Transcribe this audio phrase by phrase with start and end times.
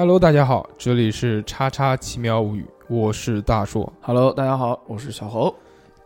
[0.00, 3.92] Hello，大家好，这里是叉叉奇妙物语，我是大硕。
[4.00, 5.54] Hello，大家好，我是小侯。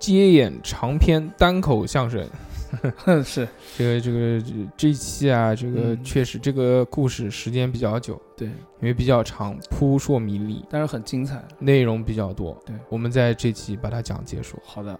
[0.00, 2.28] 接演长篇单口相声，
[3.22, 3.46] 是
[3.78, 11.40] 这个这个这这一期啊，这个嗯确实这个故事时间比较久，对，因为比较长，扑朔迷离，但是很精彩。
[11.60, 12.60] 内容比较多。
[12.66, 14.58] 对，我们在这期把它讲结束。
[14.64, 14.98] 好的，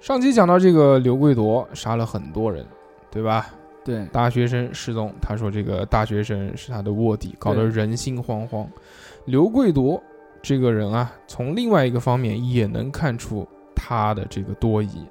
[0.00, 2.66] 上期讲到这个刘贵夺杀了很多人，
[3.08, 3.54] 对吧？
[3.86, 8.66] 对，大学生失踪，他说这个大学生是他的卧底，搞得人心惶惶。
[9.26, 10.02] 刘贵夺
[10.42, 15.06] 这个人啊，从另外一个方面也能看出他的这个多疑。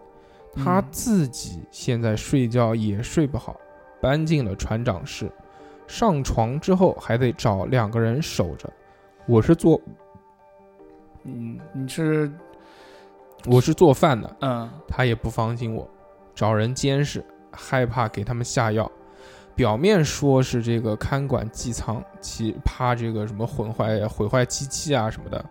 [0.54, 3.56] 他嗯自己现在睡觉也睡不好，
[4.02, 5.32] 搬进了船长室，
[5.88, 8.70] 上床之后还得找两个人守着。
[9.26, 9.80] 我是做
[11.24, 12.30] 嗯，你是
[13.46, 15.90] 我是做饭的，嗯他也不放心我，
[16.34, 17.24] 找人监视，
[17.56, 18.92] 害怕给他们下药。
[19.56, 25.46] 表面说是这个看管机舱，其怕这个什么毁坏毁坏机器啊什么的，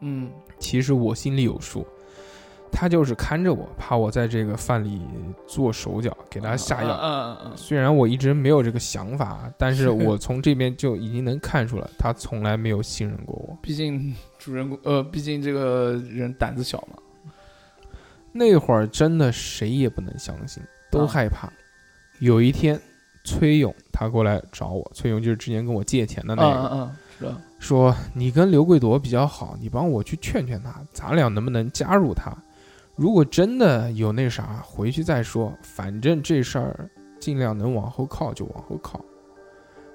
[0.00, 1.84] 嗯其实我心里有数。
[2.76, 5.00] 他就是看着我，怕我在这个饭里
[5.46, 6.98] 做手脚，给他下药。
[7.00, 13.56] 嗯嗯嗯虽然我一直没有这个想法，但是 我从这边就已经能看出来，他从来没有信任过我。
[13.62, 16.98] 毕竟主人公呃，毕竟这个人胆子小嘛。
[18.32, 20.60] 那会儿真的谁也不能相信，
[20.94, 21.52] 都啊害怕。
[22.20, 22.80] 有一天，
[23.24, 27.36] 崔勇他过来找我，崔勇就是之前跟我借钱的嗯那个，嗯嗯，是的。
[27.58, 32.32] 说你跟刘贵夺比较好，你帮我去劝劝他，咱俩能不能加入他？
[32.94, 39.00] 如果真的有那啥，回去再说，反正这事儿尽量能往后靠就往后靠。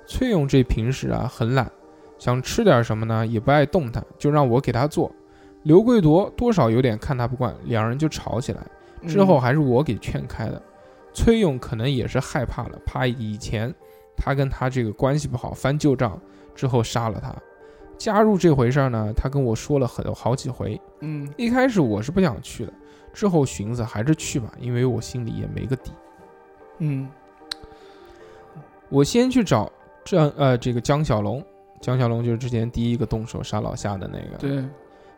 [0.05, 1.71] 崔勇这平时啊很懒，
[2.17, 5.09] 想吃点什么呢也不爱动弹，就让我给他做。
[5.63, 8.61] 刘贵夺多少有点看他不惯，两人就吵起来。
[9.07, 10.61] 之后嗯还是我给劝开的。
[11.13, 13.73] 崔勇可能也是害怕了，怕以前
[14.15, 16.19] 他跟他这个关系不好，翻旧账
[16.55, 17.35] 之后杀了他。
[17.97, 20.79] 加入这回事儿呢，他跟我说了很好几回。
[21.01, 22.73] 嗯一开始我是不想去的，
[23.11, 25.91] 之后寻思还是去吧，因为我心里也没个底。
[26.77, 27.09] 嗯
[28.87, 29.69] 我先去找
[30.05, 31.43] 这呃这个江小龙，
[31.81, 34.37] 江小龙就是之前第一个动手杀老夏的那个。
[34.37, 34.63] 对，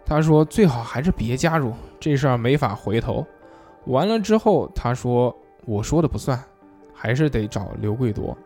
[0.04, 3.26] 他说最好还是别加入，这事儿没法回头。
[3.86, 5.36] 完了之后，他说
[5.66, 6.42] 我说的不算，
[6.94, 8.38] 还是得找刘贵夺。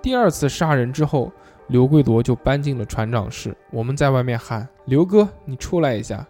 [0.00, 1.30] 第二次杀人之后，
[1.68, 3.56] 刘贵夺就搬进了船长室。
[3.70, 6.26] 我们在外面喊刘哥，你出来一下。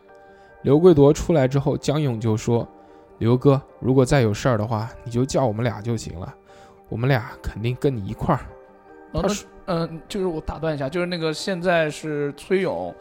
[0.63, 2.67] 刘贵夺出来之后，江勇就说
[3.19, 6.35] ：“刘哥，如果再有事儿的话，你就叫我们俩就行了，
[6.89, 8.41] 我们俩肯定跟你一块儿。”
[9.15, 12.95] 他说嗯，就是我打断一下，就是那个现在是崔勇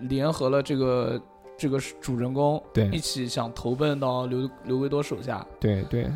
[0.00, 1.20] 联合了这个
[1.56, 5.46] 这个主人公对一起想投奔到刘刘贵多手下。
[5.60, 6.10] 对对，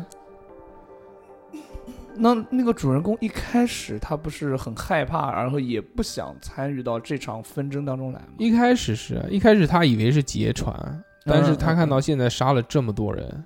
[2.19, 8.27] 那那个主人公一开始他不是很害怕，然后也不想参与到这场纷争当中来吗？
[8.37, 13.43] 一开始是一开始他以为是劫船，但是他看到嗯现在杀了这么多人，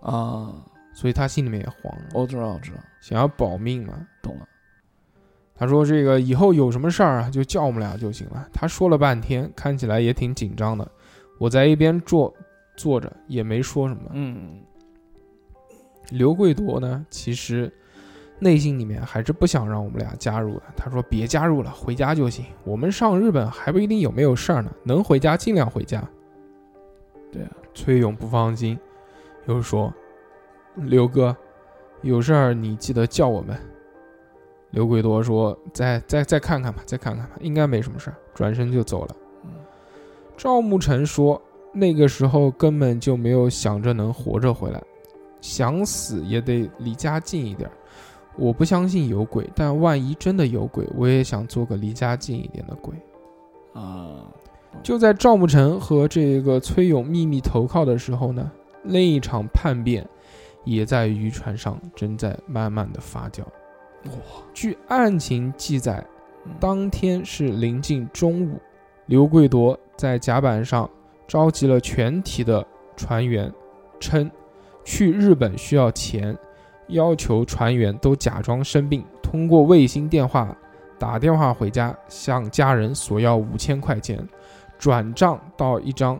[0.00, 0.54] 啊，
[0.94, 4.06] 所以他心里面也慌，我知道，我知道，想要保命嘛。
[4.22, 4.48] 懂了。
[5.58, 10.86] 他说：“这个以后有什么事儿啊，就叫我们俩就行了。”他说了半天，看起来也挺紧张的。
[11.38, 12.30] 我在一边坐
[12.76, 14.02] 坐着，也没说什么。
[14.12, 14.60] 嗯，
[16.10, 17.72] 刘贵夺呢，其实
[18.38, 20.62] 内心里面还是不想让我们俩加入的。
[20.76, 22.44] 他说：“别加入了，回家就行。
[22.64, 26.02] 我们上日本还不一定有没有事儿呢，能回家尽量回家。”
[27.32, 28.78] 对啊，崔勇不放心，
[29.46, 29.92] 又说
[30.76, 31.36] ：“刘哥，
[32.02, 33.56] 有事儿你记得叫我们。”
[34.70, 39.16] 刘贵多说：“再再再看看吧，再看看吧，应该没什么事儿。”转身就走了。
[39.44, 39.50] 嗯
[40.36, 41.40] 赵牧辰说
[41.72, 44.82] ：“那个时候根本就没有想着能活着回来，
[45.40, 47.72] 想死也得离家近一点儿。
[48.36, 52.94] 我不相信有鬼，但万一真的有鬼，我也想做个离家近一点的鬼。”
[53.72, 54.24] 啊，
[54.82, 58.50] 就在赵牧辰和这个崔勇秘密投靠的时候呢，
[58.84, 60.06] 另一场叛变
[60.64, 63.40] 也在渔船上正在慢慢的发酵。
[64.04, 64.12] 哇，
[64.54, 66.04] 据案情记载，
[66.44, 68.58] 嗯当天是临近中午，
[69.06, 70.88] 刘贵夺在甲板上
[71.26, 72.66] 召集了全体的
[72.96, 73.52] 船员，
[74.00, 74.30] 称
[74.84, 76.36] 去日本需要钱，
[76.88, 80.56] 要求船员都假装生病，通过卫星电话
[80.98, 84.26] 打电话回家，向家人索要五千块钱，
[84.78, 86.18] 转账到一张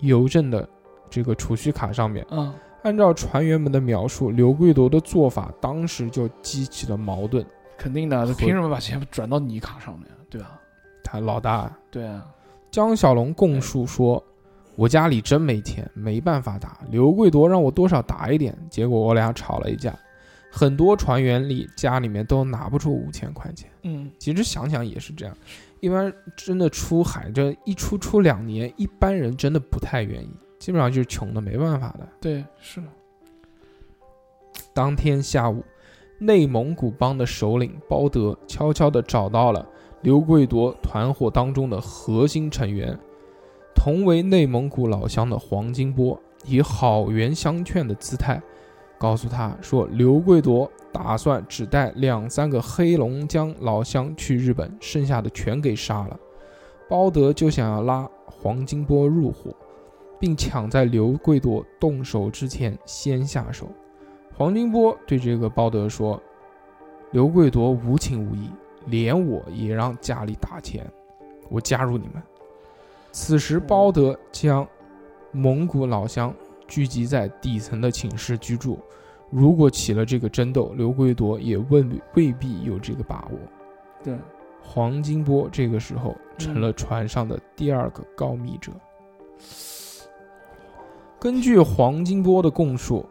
[0.00, 0.68] 邮政的
[1.08, 2.26] 这个储蓄卡上面。
[2.30, 7.44] 嗯，按照船员们的描述，刘贵夺的做法当时就激起了矛盾。
[7.76, 10.08] 肯定的，他凭什么把钱转到你卡上面？
[10.28, 10.60] 对吧？
[11.04, 12.26] 他老大对啊，
[12.70, 14.22] 江小龙供述说
[14.76, 16.78] ：“我家里真没钱，没办法打。
[16.90, 19.96] 刘贵夺让我多少打一点，结果我俩吵了一架。
[20.50, 23.70] 很多船员里家里面都拿不出五千块钱。
[23.82, 25.36] 嗯，其实想想也是这样，
[25.80, 32.08] 一般真的出海这一出出两年，一般人真的不太愿意，基本上就是穷的没办法的。
[32.20, 32.82] 对，是，
[34.74, 35.62] 当天下午，
[36.18, 39.66] 内蒙古帮的首领包德悄悄地找到了
[40.02, 42.98] 刘贵夺团伙当中的核心成员，
[43.74, 48.40] 同为内蒙古老乡的黄金波，以好言相劝的姿态，
[48.98, 56.18] 告诉他说，刘贵夺打算只带两三个黑龙江老乡去日本，剩下的全给杀了。
[56.88, 59.54] 包德就想要拉黄金波入伙，
[60.18, 63.68] 并抢在刘贵夺动手之前先下手。
[64.36, 66.20] 黄金波对这个包德说
[67.12, 68.50] ：“刘贵夺无情无义，
[68.86, 70.84] 连我也让家里打钱，
[71.48, 72.22] 我加入你们。”
[73.12, 74.66] 此时，包德将
[75.30, 76.32] 蒙古老乡
[76.68, 78.78] 聚集在底层的寝室居住。
[79.30, 81.84] 如果起了这个争斗，刘贵夺也未
[82.14, 83.38] 未必有这个把握。
[84.04, 84.16] 对，
[84.62, 88.70] 黄金波这个时候成了船上的第二个告密者。
[91.18, 93.04] 根据黄金波的供述，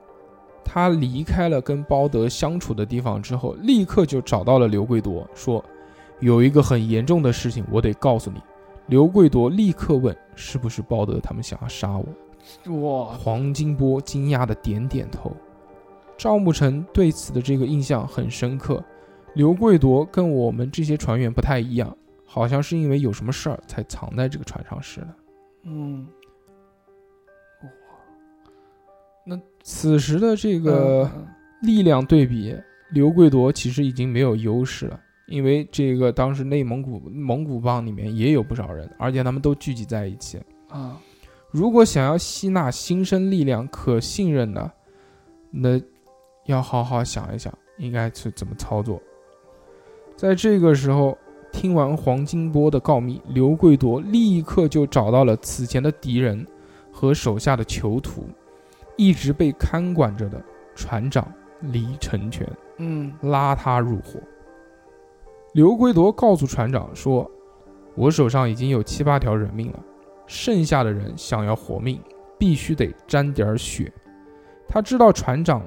[0.63, 5.63] 他离开了跟包德相处的地方之后，立刻就找到了刘贵夺，说
[6.19, 8.41] ：“有一个很严重的事情，我得告诉你。”
[8.87, 12.05] 刘贵夺立刻问：“是不是包德他们想要杀我？”
[12.81, 15.35] 哇，黄金波惊讶的点点头。
[16.17, 18.83] 赵慕辰对此的这个印象很深刻。
[19.35, 21.95] 刘贵夺跟我们这些船员不太一样，
[22.25, 25.07] 好像是因为有什么事儿才藏在这个船上似的。
[25.63, 26.07] 嗯，
[29.23, 31.27] 那此时的这个嗯
[31.61, 32.57] 力量对比，
[32.91, 40.41] 刘贵夺其实已经没有优势了，因为这个当时内蒙古蒙古帮里面也有不少人，而且他们都聚集在一起。
[40.69, 40.99] 啊，
[41.51, 44.71] 如果想要吸纳新生力量可信任的，
[45.49, 45.81] 那
[46.45, 49.01] 要好好想一想，应该是怎么操作。
[50.15, 51.17] 在这个时候，
[51.51, 56.45] 听完黄金波的告密，刘贵夺立刻就找到了此前的敌人
[56.91, 58.25] 和手下的囚徒，
[58.97, 60.43] 一直被看管着的
[60.75, 62.47] 船长李成全。
[62.77, 64.19] 嗯拉他入伙。
[65.53, 67.29] 刘贵夺告诉船长说
[67.95, 69.79] ：“我手上已经有七八条人命了，
[70.27, 71.99] 剩下的人想要活命，
[72.37, 73.91] 必须得沾点血。”
[74.69, 75.63] 他知道船长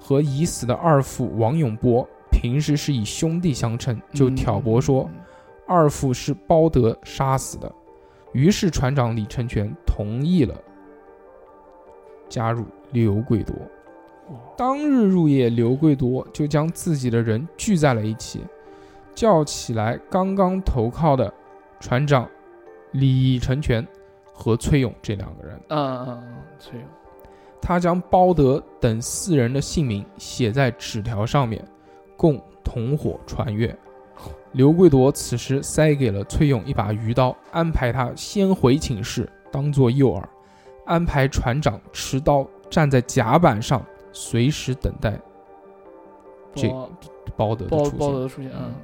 [0.00, 5.20] 和已死的二副王永波平时是以兄弟相称，就挑拨说嗯
[5.66, 7.70] 二副是包德杀死的。
[8.32, 10.54] 于是船长李成全同意了
[12.28, 13.54] 加入刘贵多。
[14.56, 18.44] 当日入夜，刘贵多就将自己的人聚在了一起，
[19.14, 21.32] 叫起来刚刚投靠的
[21.80, 22.28] 船长
[22.92, 23.86] 李成全
[24.38, 25.60] 和崔勇这两个人。
[25.70, 26.88] 嗯嗯嗯，崔勇，
[27.60, 31.60] 他将包德等四人的姓名写在纸条上面，
[32.16, 33.76] 供同伙传阅。
[34.52, 40.22] 刘贵夺此时塞给了崔勇一把鱼刀，安排他先回寝室当做诱饵，
[40.86, 45.20] 安排船长持刀站在甲板上，随时等待
[46.54, 46.90] 这包
[47.36, 47.98] 包德的包出现。
[47.98, 48.74] 包德的出现，嗯嗯，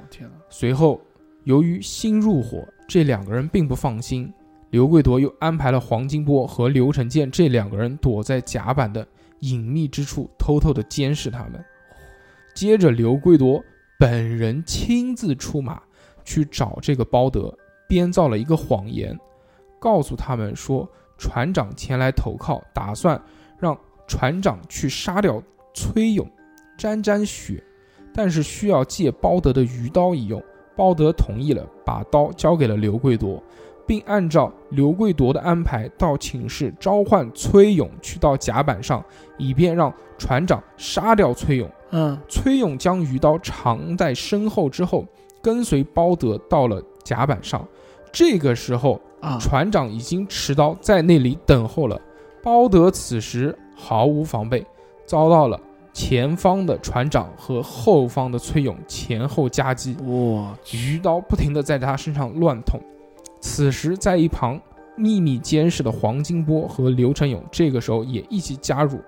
[0.00, 1.00] 我天哪，随后，
[1.44, 4.32] 由于新入伙，这两个人并不放心，
[4.72, 9.06] 刘贵夺又安排了黄金波和刘成建这两个人躲在甲板的
[9.40, 11.62] 隐秘之处，偷偷的监视他们。
[12.54, 13.62] 接着，刘贵夺
[13.98, 15.82] 本人亲自出马
[16.24, 17.54] 去找这个包德，
[17.86, 19.14] 编造了一个谎言，
[19.78, 20.88] 告诉他们说
[21.18, 23.22] 船长前来投靠，打算
[23.58, 25.42] 让船长去杀掉
[25.74, 26.26] 崔勇，
[26.78, 27.62] 沾沾血，
[28.14, 30.42] 但是需要借包德的鱼刀一用。
[30.74, 33.42] 包德同意了，把刀交给了刘贵夺，
[33.86, 39.04] 并按照刘贵夺的安排到寝室召唤崔勇去到甲板上，
[39.36, 41.68] 以便让船长杀掉崔勇。
[41.90, 45.04] 嗯崔勇将鱼刀藏在身后之后，
[45.42, 47.66] 跟随包德到了甲板上。
[48.10, 52.00] 这个时候，啊，船长已经持刀在那里等候了。
[52.42, 54.64] 包德此时毫无防备，
[55.06, 55.60] 遭到了
[55.92, 62.80] 前方的船长和后方的崔勇前后夹击，我去，鱼刀不停地在他身上乱捅。
[63.42, 64.58] 此时，在一旁
[64.96, 69.00] 秘密监视的黄金波和刘成勇，这个时候也一起加入，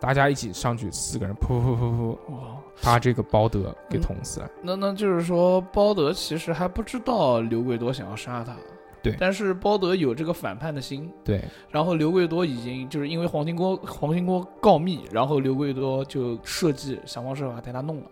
[0.00, 4.40] 大家一起上去，四个人噗噗噗噗噗，哇，把这个包德给捅死。
[4.40, 4.50] 了。
[4.62, 8.56] 那那就是说，包德其实还不知道刘贵多想要杀他，
[9.00, 9.14] 对。
[9.16, 18.10] 但是包德有这个反叛的心，对，然后刘贵多已经就是因为黄金锅黄金锅告密，然后刘贵多就设计想方设法带他弄了。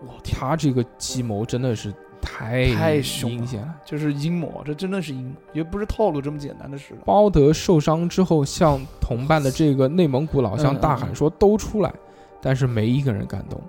[0.00, 1.92] 我天，他这个计谋真的是
[2.24, 3.74] 太太凶阴险了。
[3.84, 7.00] 就是阴谋，这真的是阴谋，也不是套路这么简单的事了。
[7.04, 11.92] 包德受伤之后，向同伴的这个内蒙古老乡大喊说：“都出来！”
[12.40, 13.60] 但是没一个人敢动。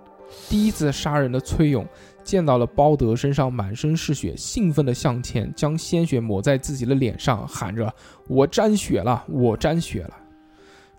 [0.49, 1.85] 第一次杀人的崔勇
[2.23, 7.93] 见到了包德身上满身是血，兴奋地向前将鲜血抹在自己的脸上，喊着
[8.27, 10.11] ：“我沾血了，我沾血了！”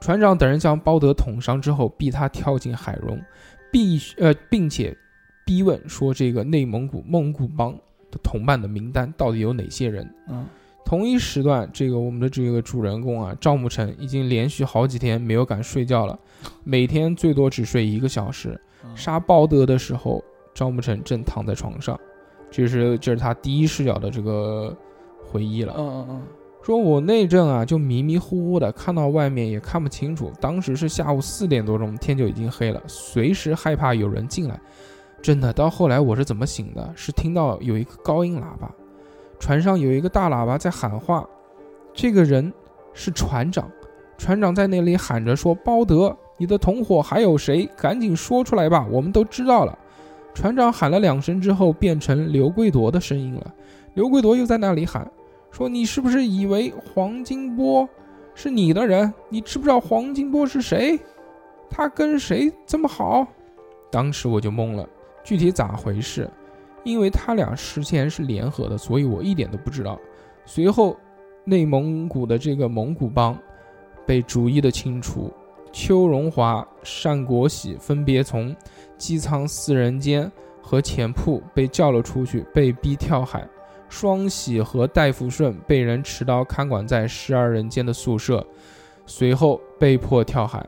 [0.00, 3.20] 船长等人将包德捅伤之后，逼他跳进海中，
[3.72, 4.96] 必呃，并且
[5.46, 7.72] 逼问说：“这个内蒙古蒙古帮
[8.10, 10.44] 的同伴的名单到底有哪些人？”嗯
[10.84, 16.16] 同一时段，这个我们的这个主人公啊，赵慕辰已经连续好几天没有敢睡觉了，
[16.62, 18.50] 每天最多只睡一个小时。
[18.84, 20.22] 嗯杀鲍德的时候，
[20.54, 21.98] 赵慕辰正躺在床上，
[22.52, 24.72] 这是这是他第一视角的这个
[25.24, 25.74] 回忆了。
[25.76, 26.22] 嗯嗯嗯
[26.62, 34.60] 说我那阵啊，就迷迷糊糊的看到外面也看不清楚，当时是下午四点多钟，天就已经黑了，随时害怕有人进来。
[35.22, 36.92] 真的，到后来我是怎么醒的？
[36.94, 38.70] 是听到有一个高音喇叭，
[39.38, 41.28] 船上有一个大喇叭在喊话，
[41.92, 42.52] 这个人
[42.92, 43.68] 是船长，
[44.16, 47.68] 船长在那里喊着说：“包德，你的同伙还有谁？
[47.76, 49.76] 赶紧说出来吧，我们都知道了。”
[50.32, 53.54] 船长喊了两声之后，变成刘贵夺的声音了。
[53.94, 55.10] 刘贵夺又在那里喊
[55.50, 57.88] 说：“你是不是以为黄金波
[58.34, 59.12] 是你的人？
[59.30, 61.00] 你知不知道黄金波是谁？
[61.70, 63.26] 他跟谁这么好？”
[63.90, 64.86] 当时我就懵了，
[65.26, 66.30] 具体咋回事？
[66.84, 69.98] 因为他俩之前是联合的，所以我一点都不知道。
[70.44, 70.96] 随后，
[71.44, 73.36] 内蒙古的这个蒙古帮
[74.06, 75.32] 被逐一的清除，
[75.72, 76.64] 邱荣华、
[77.02, 78.54] 单国喜分别从
[78.96, 80.30] 机舱四人间
[80.62, 83.44] 和前铺被叫了出去，被逼跳海。
[83.88, 88.46] 双喜和戴福顺被人持刀看管在十二人间的宿舍，
[89.06, 90.64] 随后被迫跳海。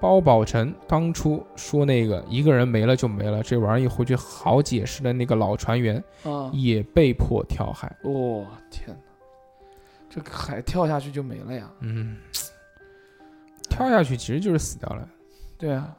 [0.00, 6.50] 包宝成当初说那个一个人没了就没了，这玩意儿一回去好解释的那个老船员啊！
[6.54, 7.94] 也被迫跳海。
[8.02, 8.96] 哦天哪，
[10.08, 11.70] 这个海跳下去就没了呀？
[11.80, 12.16] 嗯，
[13.68, 15.06] 跳下去其实就是死掉了。
[15.58, 15.94] 对啊，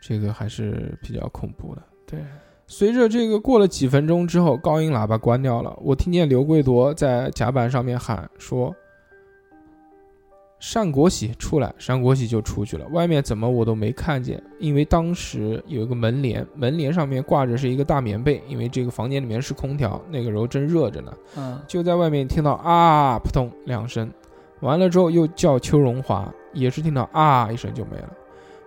[0.00, 1.82] 这个还是比较恐怖的。
[2.06, 2.24] 对，
[2.66, 8.74] 随着这个过了几分钟之后，高音喇叭关掉了，我听见刘贵夺在甲板上面喊说
[10.74, 12.86] ：“单国喜出来。”单国喜就出去了。
[12.88, 21.12] 外面怎么我都没看见，因为当时有一个门帘，门帘上面挂着是一个大棉被，因为这个房间里面是空调，那个时候正热着呢。
[21.36, 24.10] 嗯就在外面听到啊扑通两声，
[24.60, 28.10] 完了之后又叫邱荣华，也是听到啊一声就没了。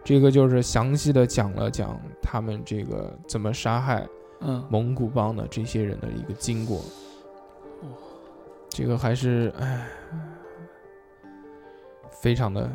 [0.04, 4.06] 这个就是详细的讲了讲他们这个怎么杀害
[4.42, 6.78] 嗯，蒙古帮的这些人的一个经过。
[6.78, 7.88] 哇
[8.70, 9.88] 这个还是唉，
[12.26, 12.68] 非常的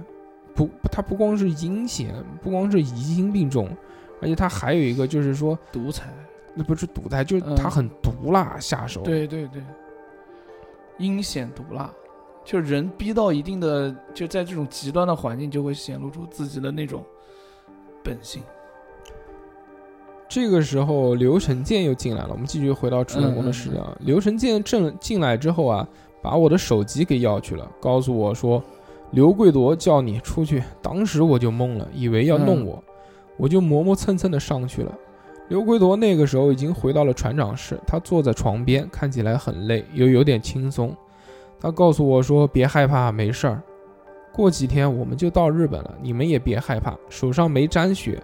[0.55, 3.69] 不，它不光是阴险，不光是疑心病重，
[4.23, 6.09] 而且它还有一个就是说，独裁，
[6.55, 9.01] 那不是独裁，就是嗯它很毒辣下手。
[9.03, 9.61] 对对对，
[10.99, 11.93] 阴险毒辣，
[12.45, 17.05] 就人逼到一定的，就在这种极端的环境，就会显露出自己的那种
[18.05, 18.41] 本性。
[20.29, 22.29] 这个时候，刘成建又进来了。
[22.31, 23.81] 我们继续回到主人公的视角。
[23.99, 25.89] 嗯刘成建正进来之后啊，
[26.23, 28.63] 把我的手机给要去了，告诉我说
[29.13, 30.63] 刘贵夺叫你出去。
[30.81, 32.83] 当时我就懵了，以为要弄我，
[33.37, 34.97] 我就磨磨蹭蹭的上去了。
[35.49, 40.97] 刘贵夺那个时候已经回到了船长室，他坐在床边，看起来很累，又有点轻松。
[41.59, 43.63] 他告诉我说：“别害怕，没事儿。
[44.33, 48.23] 过几天我们就到日本了，你们也别害怕，手上没沾血。”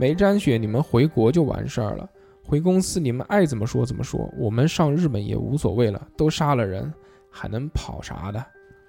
[0.00, 2.08] 没沾血，你们回国就完事儿了。
[2.44, 6.94] 回公司你们爱怎么说怎么说，我们上日本也无所谓了，都杀了人，
[7.28, 8.40] 还能跑啥的？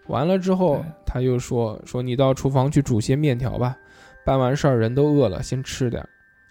[0.09, 3.77] 完了之后，他又说说你到厨房去煮些面条吧。
[4.25, 6.09] 办完事儿人都饿了，先吃点儿。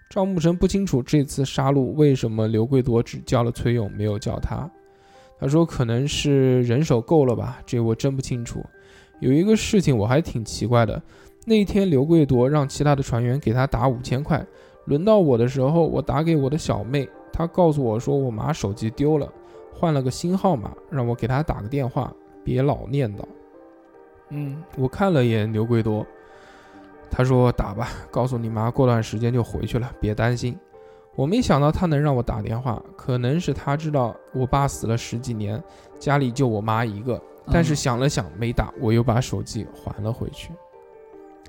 [0.08, 4.68] 赵慕辰不清楚这次杀戮为什么刘贵夺只叫了崔勇，没有叫他。
[5.38, 8.64] 他说可能是人手够了吧，这我真不清楚。
[9.20, 11.00] 有一个事情我还挺奇怪的，
[11.44, 14.44] 那天刘贵夺让其他的船员给他打五千块，
[14.86, 19.30] 轮到我的时候，我打给我的小妹，她告诉我说我妈手机丢了，
[19.72, 22.12] 换了个新号码，让我给她打个电话，
[22.42, 23.22] 别老念叨。
[24.30, 26.06] 嗯我看了眼刘贵多，
[27.10, 30.58] 他说打吧，告诉你妈过段时间就回去了，别担心。
[31.16, 35.60] 我没想到他能让我打电话，可能是他知道我爸死了十几年，
[35.98, 37.20] 家里就我妈一个。
[37.50, 40.52] 但是想了想没打，我又把手机还了回去。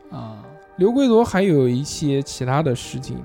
[0.09, 0.43] 啊，
[0.77, 3.21] 刘贵夺还有一些其他的事情，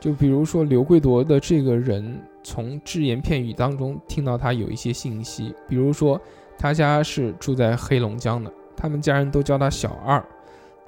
[0.00, 6.20] 就比如说刘贵夺的这个人，从只言片语当中听到他有一些信息，比如说
[6.58, 10.20] 他家是住在黑龙江的，他们家人都叫他小二。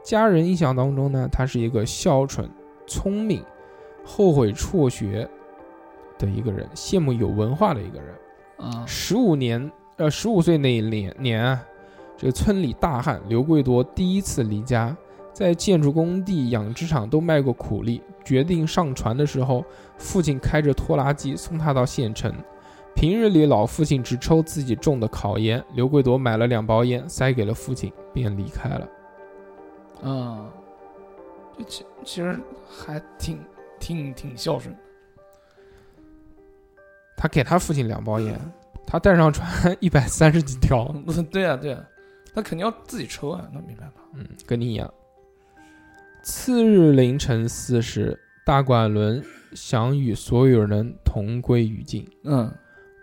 [0.02, 2.50] 家人印象当中呢，他是一个孝顺、
[2.88, 3.40] 聪明、
[4.04, 5.28] 后悔辍学
[6.18, 8.12] 的一个人，羡慕有文化的一个人。
[8.56, 11.62] 啊，十五年，呃，十五岁那一年年啊，
[12.16, 14.96] 这个村里大旱，刘贵夺第一次离家，
[15.32, 18.02] 在建筑工地、养殖场都卖过苦力。
[18.24, 19.64] 决定上船的时候，
[19.98, 22.34] 父亲开着拖拉机送他到县城。
[22.94, 25.62] 平日里，老父亲只抽自己种的烤烟。
[25.74, 28.88] 刘贵朵买了两包烟，塞给了父亲，便离开了。
[30.02, 30.50] 嗯，
[31.58, 33.38] 就其其实还挺
[33.78, 34.74] 挺挺孝顺。
[37.16, 38.38] 他给他父亲两包烟，
[38.86, 40.94] 他带上船一百三十几条。
[41.30, 41.84] 对啊，对啊，
[42.34, 44.00] 他肯定要自己抽啊，那没办法。
[44.14, 44.92] 嗯，跟你一样。
[46.22, 49.22] 次日凌晨四时，大管轮
[49.52, 52.08] 想与所有人同归于尽。
[52.24, 52.50] 嗯，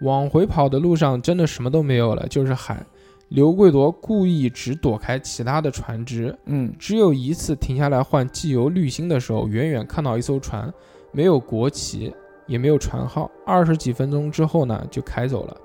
[0.01, 2.85] 往回跑的路上真的什么都没有了，就是海。
[3.29, 10.69] 刘贵夺故意只躲开其他的船只，嗯只有一次停下来换机油滤芯的时候，远远看到一艘船，
[11.13, 12.13] 没有国旗，
[12.45, 13.31] 也没有船号。
[13.45, 15.55] 二十几分钟之后呢，就开走了。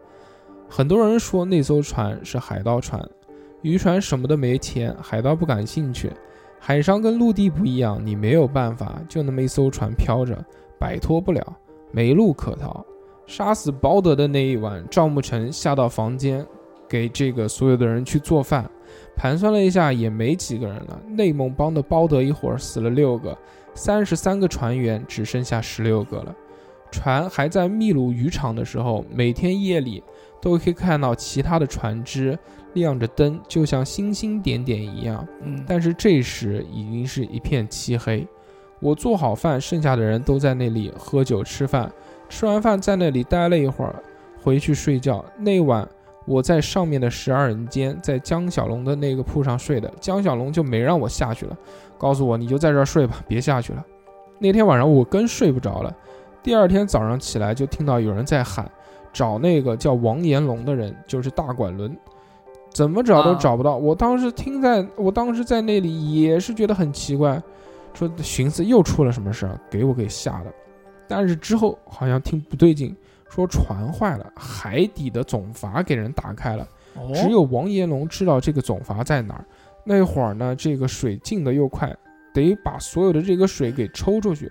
[0.68, 3.04] 很多人说那艘船是海盗船，
[3.62, 6.12] 渔船什么都没钱，海盗不感兴趣。
[6.60, 10.36] 海上跟陆地不一样，你没有办法，就那么一艘船飘着，
[10.78, 11.56] 摆脱不了，
[11.90, 12.84] 没路可逃。
[13.26, 16.46] 杀死包德的那一晚，赵慕辰下到房间，
[16.88, 18.68] 给这个所有的人去做饭。
[19.16, 21.00] 盘算了一下，也没几个人了。
[21.08, 23.36] 内蒙帮的包德一伙儿死了六个，
[23.74, 26.34] 三十三个船员只剩下十六个了。
[26.92, 30.02] 船还在秘鲁渔场的时候，每天夜里
[30.40, 32.38] 都可以看到其他的船只
[32.74, 35.26] 亮着灯，就像星星点点一样。
[35.42, 38.26] 嗯，但是这时已经是一片漆黑。
[38.78, 41.90] 我做好饭，剩下的人都在那里喝酒吃饭。
[42.28, 43.94] 吃完饭在那里待了一会儿，
[44.42, 45.24] 回去睡觉。
[45.38, 45.86] 那晚
[46.24, 49.92] 我在上面的十二人间，在江小龙的那个铺上睡的。
[50.00, 51.56] 江小龙就没让我下去了，
[51.96, 53.84] 告诉我你就在这儿睡吧，别下去了。
[54.38, 55.96] 那天晚上我更睡不着了。
[56.42, 58.70] 第二天早上起来就听到有人在喊，
[59.12, 61.96] 找那个叫王延龙的人，就是大管轮。
[62.70, 63.76] 怎么找都啊找不到。
[63.76, 67.42] 我当时听在，我当时在那里也是觉得很奇怪，
[67.94, 70.52] 说寻思又出了什么事儿，给我给吓的。
[71.08, 72.94] 但是之后好像听不对劲，
[73.28, 79.44] 说船坏了，海底的总阀给人打开了，哦只有王延龙知道这个总阀在哪儿。
[79.84, 81.96] 那会儿呢，这个水进的又快，
[82.34, 84.50] 得把所有的这个水给抽出去。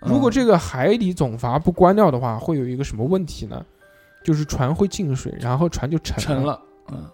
[0.00, 3.64] 如果这个海底总阀不关掉的话，会有一个什么问题呢？
[4.24, 7.04] 就是船会进水，然后船就沉沉了，嗯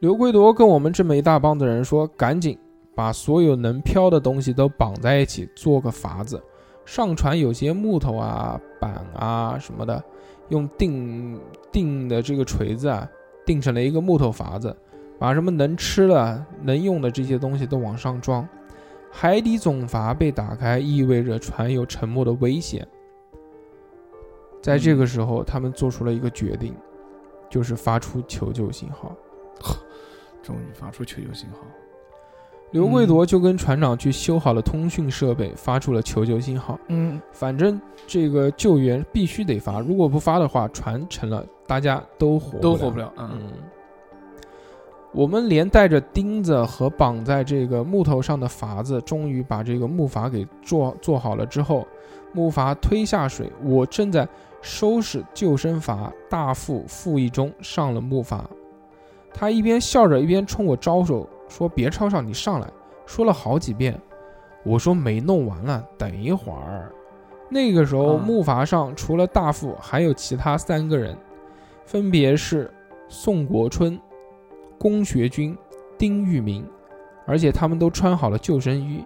[0.00, 2.58] 刘贵夺跟我们这么一大帮子人说：“赶紧
[2.94, 6.42] 把所有能漂的东西都绑在一起，做个筏子。
[6.84, 10.02] 上船有些木头啊、板啊什么的，
[10.48, 11.40] 用钉
[11.72, 13.08] 钉的这个锤子啊，
[13.46, 14.76] 钉成了一个木头筏子，
[15.18, 18.46] 把什么能吃的、能用的这些东西都往上装。
[19.10, 22.86] 海底总阀被打开，意味着船有沉没的危险。
[24.60, 26.74] 在这个时候，他们做出了一个决定，
[27.48, 29.14] 就是发出求救信号。”
[30.42, 31.58] 终于发出求救信号。
[32.74, 36.76] 刘贵夺就跟船长去修好了通讯设备，发出了求救信号。
[36.88, 43.12] 嗯反正这个救援必须得发，如果不发的话，船沉了，大家都活都活不了。
[43.16, 43.52] 嗯嗯，
[45.12, 51.86] 我们连带着钉子和绑在这个木头上的筏子，终于把这个木筏给做做好了之后，
[52.32, 54.26] 木筏推下水，我正在
[54.60, 58.40] 收拾救生筏，大副傅一中上了木筏，
[59.32, 62.68] 他一边笑着一边冲我招手说：“别吵吵，你上来。”
[63.06, 64.00] 说了好几遍，
[64.64, 66.90] 我说没弄完了，等一会儿。
[67.50, 71.16] 那个时候，啊木筏上除了大副，还有其他三个人，
[71.84, 72.72] 分别是
[73.08, 74.00] 宋国春、
[74.78, 75.56] 龚学军、
[75.98, 76.66] 丁玉明，
[77.26, 79.04] 而且他们都穿好了救生衣。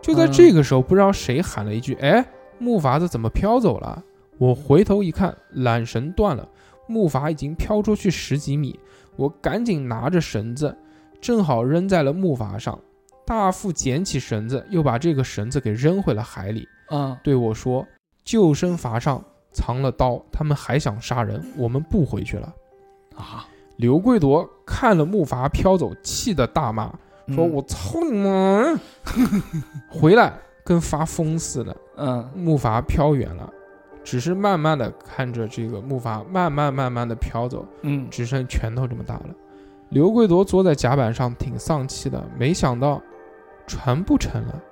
[0.00, 2.24] 就在嗯这个时候，不知道谁喊了一句：“哎，
[2.58, 4.02] 木筏子怎么飘走了？”
[4.38, 6.48] 我回头一看，缆绳断了，
[6.86, 8.78] 木筏已经飘出去十几米。
[9.16, 10.76] 我赶紧拿着绳子，
[11.20, 12.78] 正好扔在了木筏上。
[13.26, 17.84] 大副捡起绳子，又把这个绳子给扔回了海里，嗯对我说
[18.24, 22.54] ：“救生筏上藏了刀，他们还想杀人，我们不回去了。
[23.16, 23.44] 啊，”
[23.78, 26.86] 刘贵夺看了木筏飘走，气得大骂，
[27.34, 28.80] 说：“嗯我操你妈！”
[29.90, 30.32] 回来
[30.64, 33.52] 跟发疯似的，嗯木筏飘远了，
[34.04, 39.30] 只是慢慢的看着这个木筏慢慢慢慢的飘走，嗯只剩拳头这么大了。
[39.96, 43.00] 刘贵夺坐在甲板上挺丧气的，没想到
[43.66, 44.62] 船不沉了，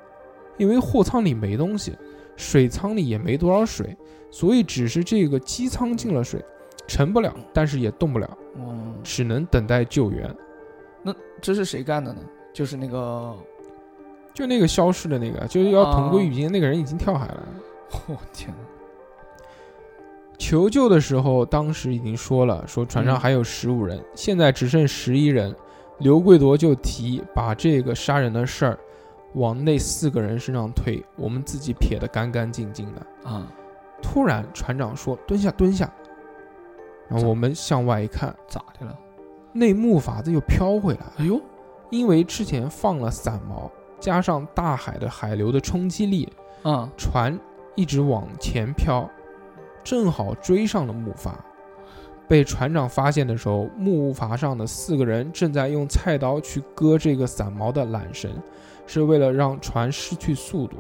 [0.59, 1.97] 因为货舱里没东西，
[2.37, 3.97] 水舱里也没多少水，
[4.31, 6.45] 所以只是这个机舱进了水，
[6.87, 10.31] 沉不了，但是也动不了，嗯，只能等待救援。
[11.03, 11.11] 那
[11.41, 12.21] 这是谁干的呢？
[12.53, 13.35] 就是那个，
[14.35, 17.49] 就那个消失的那个，就是要同归于尽那个人已经跳海了。
[18.09, 18.63] 我天呐，
[20.39, 25.55] 求救的时候，当时已经说了，说船上嗯还有十五人，现在只剩十一人。
[25.99, 28.79] 刘贵夺就提议把这个杀人的事儿
[29.35, 33.31] 往那四个人身上推，我们自己撇得干干净净的。
[33.31, 33.47] 啊，
[34.03, 35.91] 突然，船长说：“蹲下，蹲下。”
[37.09, 38.99] 然后我们向外一看，咋的了？
[39.53, 41.41] 那木筏子又飘回来了，哎呦，
[41.91, 43.71] 因为之前放了伞锚，
[44.01, 46.29] 加上大海的海流的冲击力，
[46.65, 47.39] 啊，船
[47.77, 49.09] 一直往前飘，
[49.85, 51.33] 正好追上了木筏。
[52.27, 58.31] 被船长发现的时候，木筏上的四个人正在用菜刀去割这个散毛的缆绳，
[58.87, 60.79] 是为了让船失去速度。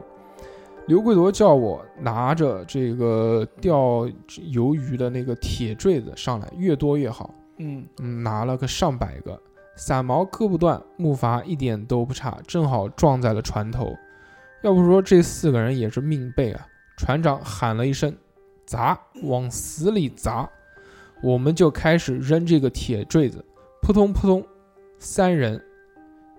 [0.86, 4.06] 刘贵夺叫我拿着这个钓
[4.52, 7.32] 鱿鱼的那个铁坠子上来，越多越好。
[7.58, 9.38] 嗯，嗯，拿了个上百个，
[9.76, 13.94] 散毛割不断，木筏一点都不差，正好撞在了船头。
[14.62, 16.66] 要不说这四个人也是命背啊！
[16.96, 18.14] 船长喊了一声
[18.66, 20.48] ：“砸，往死里砸！”
[21.22, 23.42] 我们就开始扔这个铁坠子，
[23.80, 24.44] 扑通扑通，
[24.98, 25.62] 三人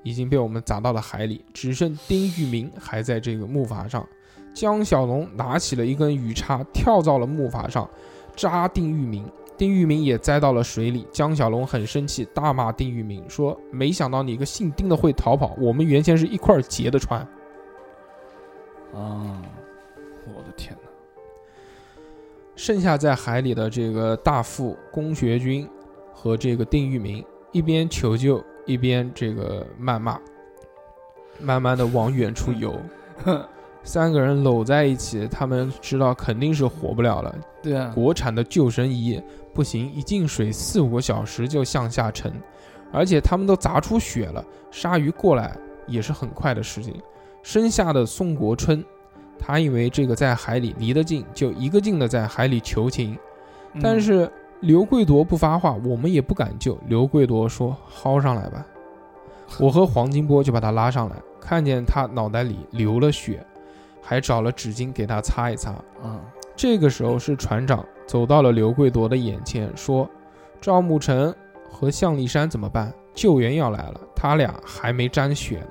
[0.04, 4.08] 已经被我们砸到了海里，只剩丁玉明还在这个木筏上。
[4.54, 7.90] 江小龙拿起了一根鱼叉，跳到了木筏上，
[8.36, 9.26] 扎丁玉明。
[9.58, 11.08] 丁玉明也栽到了水里。
[11.12, 17.22] 江小龙很生气，大骂丁玉明说：“没想到你个姓丁的会逃跑，我们原先是一块结的船。
[18.94, 19.42] 啊，
[20.28, 20.78] 我的天！”
[22.56, 25.68] 剩下在海里的这个大副龚学军
[26.14, 30.20] 和这个丁玉明一边求救，一边这个谩骂，
[31.40, 32.80] 慢慢的往远处游。
[33.84, 37.36] 三个人搂在一起，他们知道肯定是活不了了。
[37.62, 39.22] 对啊，国产的救生衣
[39.54, 42.34] 不行，一进水四五个小时就向下沉，
[42.92, 46.96] 而且他们都砸出血了，鲨鱼过来也是很快的事情。
[47.44, 48.84] 身下的宋国春，
[49.40, 53.18] 他以为这个在海里离得近，就一个劲的在海里求情，
[53.74, 56.78] 嗯但是刘贵夺不发话，我们也不敢救。
[56.88, 58.66] 刘贵夺说：“薅上来吧。”
[59.60, 63.46] 我和黄金波就把他拉上来， 看见他脑袋里流了血，
[64.02, 65.72] 还找了纸巾给他擦一擦。
[66.02, 66.20] 啊，
[66.56, 70.10] 这个时候是船长走到了刘贵夺的眼前，说
[70.60, 71.36] ：“赵慕辰
[71.70, 72.92] 和向立山怎么办？
[73.14, 75.68] 救援要来了，他俩还没沾血呢。”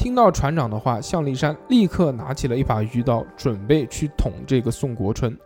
[0.00, 5.36] 听到船长的话，向立山立刻拿起了一把鱼刀，准备去捅这个宋国春。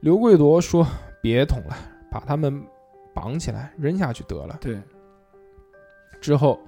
[0.00, 0.84] 刘贵夺说
[1.22, 1.76] ：“别捅了，
[2.10, 2.60] 把他们
[3.14, 4.82] 绑起来扔下去得了。”对，
[6.20, 6.58] 之后，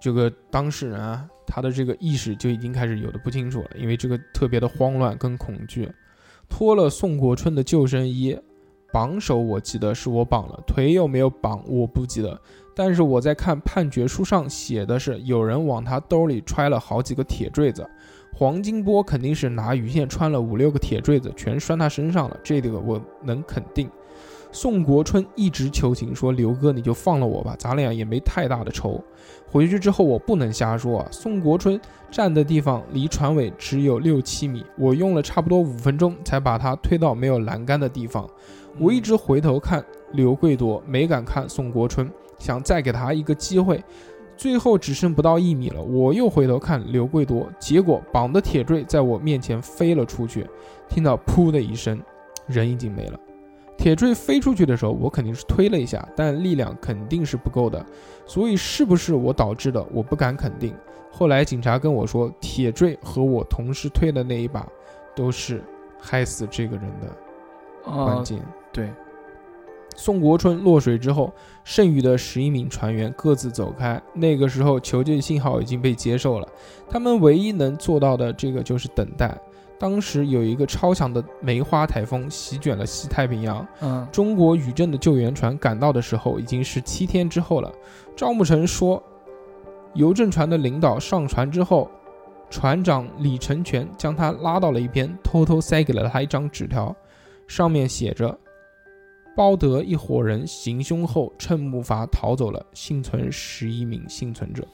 [0.00, 5.90] 这个当事人啊，他的这个意识就已经开始有的不清楚了，因为这个特别的慌乱跟恐惧，
[6.48, 8.38] 脱了宋国春的救生衣，
[8.92, 12.40] 绑手我记得是我绑了，腿有没有绑我不记得，
[12.82, 17.86] 但是我在看判决书上写的是有人往他兜里揣了好几个铁坠子，
[18.32, 23.86] 黄金波肯定是拿鱼线穿了五六个铁坠子，全拴他身上了，这个我能肯定。
[24.50, 28.98] 宋国春一直求情说：“刘哥，你就放了我吧，咱俩也没太大的仇。”
[29.46, 31.08] 回去之后我不能瞎说啊。
[31.10, 31.78] 宋国春
[32.10, 38.26] 站的地方离船尾只有六七米，我用了差不多五分钟才把他推到没有栏杆的地方。
[38.78, 43.82] 我一直回头看刘贵夺，没敢看宋国春，想再给他一个机会。
[44.36, 50.48] 最后只剩不到一米了，我又回头看刘贵夺，结果绑的铁坠在我面前飞了出去，
[50.88, 52.00] 听到“噗”的一声，
[52.46, 53.20] 人已经没了。
[53.76, 57.84] 铁坠飞出去的时候，我肯定是推了一下，但力量肯定是不够的，
[58.26, 60.74] 所以是不是我导致的，我不敢肯定。
[61.10, 64.66] 后来警察跟我说，铁坠和我同时推的那一把，
[65.14, 65.62] 都是
[65.98, 67.14] 害死这个人的
[67.84, 68.40] 关，键。
[68.72, 68.90] 对，
[69.96, 71.32] 宋国春落水之后，
[71.64, 74.00] 剩余的十一名船员各自走开。
[74.14, 76.48] 那个时候求救信号已经被接受了，
[76.88, 79.36] 他们唯一能做到的这个就是等待。
[79.78, 87.72] 当时有一个超强的梅花台风席卷了西太平洋，嗯，中国渔政的救援船赶到的时候已经是七天之后了。
[88.14, 89.02] 赵慕成说，
[89.94, 91.90] 邮政船的领导上船之后，
[92.50, 96.94] 船长李成全将他拉到了一边，偷偷塞给了他一张纸条，
[97.46, 98.38] 上面写着
[99.36, 104.66] ：“包德一伙人行凶后趁木筏逃走了，幸存十一名幸存者。”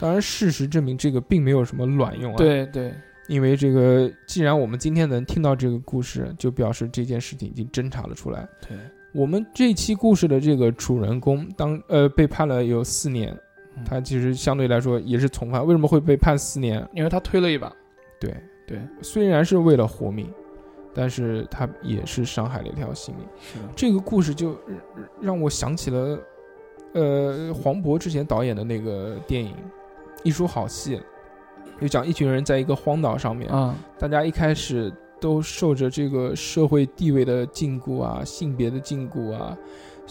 [0.00, 2.36] 当然，事实证明这个并没有什么卵用啊。
[2.36, 2.92] 对对，
[3.28, 8.48] 因为这个，既然我们今天能听到这个故事，就表示这件事情已经侦查了出来。
[8.66, 8.76] 对，
[9.12, 13.32] 我们这期故事的这个主人公当呃被判了有四年，
[13.76, 15.64] 嗯他其实相对来说也是从犯。
[15.64, 16.84] 为什么会被判四年？
[16.94, 17.72] 因为他推了一把，
[18.18, 18.34] 对
[18.66, 20.28] 对，虽然是为了活命，
[20.94, 23.26] 但是他也是伤害了一条性命。
[23.40, 24.50] 是的，这个故事就
[24.96, 26.18] 让让我想起了，
[26.94, 29.50] 呃，黄渤之前导演的那个电影
[30.22, 30.96] 《一出好戏》，
[31.80, 39.56] 就讲一群人在一个荒岛上面，啊，大家一开始都受着这个社会地位的禁锢啊、性别的禁锢啊，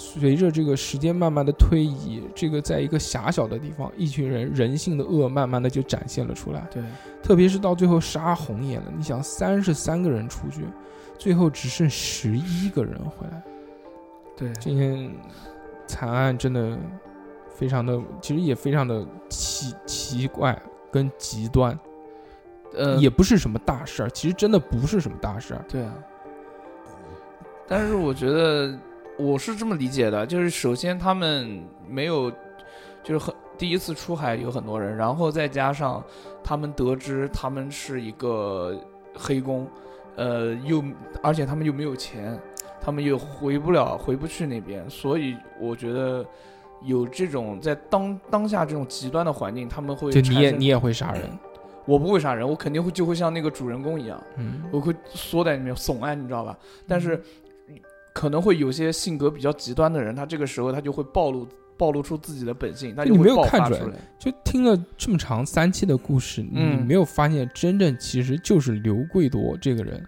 [0.03, 6.67] 随着这个时间慢慢的推移，这个在一个狭小的地方，一群人人性的恶慢慢的就展现了出来。
[6.71, 6.81] 对，
[7.21, 10.65] 特别是到最后杀红眼了，你想三十三个人出去，
[11.19, 13.43] 最后只剩十一个人回来，
[14.35, 15.13] 对，这件
[15.85, 16.75] 惨案真的
[17.53, 20.59] 非常的，其实也非常的奇奇怪
[20.91, 21.77] 跟极端，
[22.75, 25.63] 呃，也不是什么大事儿，其实真的不是什么大事儿。
[25.69, 25.93] 对啊。
[27.67, 28.77] 但是我觉得
[29.21, 32.31] 我是这么理解的，就是首先他们没有，
[33.03, 36.03] 就是很第一次出海有很多人，然后再加上
[36.43, 38.75] 他们得知他们是一个
[39.15, 39.67] 黑工，
[40.15, 40.83] 呃，又
[41.21, 42.39] 而且他们又没有钱，
[42.81, 46.25] 他们又回不了回不去那边，所以我觉得
[46.83, 51.29] 有这种在当当下这种极端的环境，他们会就你也你也会杀人，
[51.85, 54.21] 我不会杀人，我肯定会就会像那个主人公一样。
[54.37, 56.57] 嗯，我会缩在里面怂啊，你知道吧？
[56.87, 57.21] 但是
[58.13, 61.47] 可能会有些性格比较极端的人，他这个时候他就会暴露
[61.77, 63.95] 暴露出自己的本性，他就你没会有看出来爆发出来。
[64.19, 70.03] 就听了这么长三期的故事，你嗯没有发现真正其实就是刘贵多这个人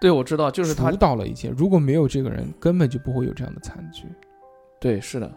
[0.00, 4.04] 对，我知道，就是他主，导了一切，如果没有这个人，根本就不会有这样的惨剧。
[4.80, 5.30] 对，是的，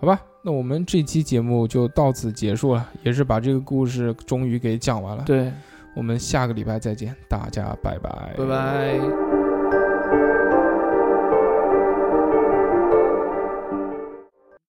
[0.00, 5.22] 好吧，那我们这期节目就到此结束了，也是把这个故事终于给讲完了。
[5.24, 5.52] 对，
[5.94, 9.39] 我们下个礼拜再见，大家拜拜，拜拜。